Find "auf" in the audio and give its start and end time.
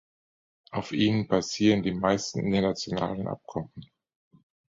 0.71-0.93